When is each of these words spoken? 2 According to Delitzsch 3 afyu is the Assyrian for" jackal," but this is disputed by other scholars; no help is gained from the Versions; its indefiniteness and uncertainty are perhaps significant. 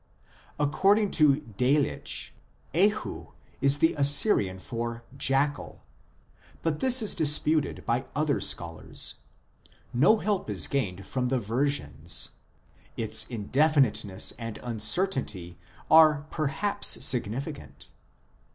2 0.57 0.63
According 0.63 1.11
to 1.11 1.35
Delitzsch 1.59 2.31
3 2.73 2.89
afyu 2.89 3.33
is 3.61 3.77
the 3.77 3.93
Assyrian 3.93 4.57
for" 4.57 5.03
jackal," 5.31 5.83
but 6.63 6.79
this 6.79 7.03
is 7.03 7.13
disputed 7.13 7.85
by 7.85 8.07
other 8.15 8.39
scholars; 8.41 9.13
no 9.93 10.17
help 10.17 10.49
is 10.49 10.65
gained 10.65 11.05
from 11.05 11.27
the 11.27 11.37
Versions; 11.39 12.29
its 12.97 13.25
indefiniteness 13.27 14.33
and 14.39 14.57
uncertainty 14.63 15.59
are 15.91 16.25
perhaps 16.31 17.05
significant. 17.05 17.91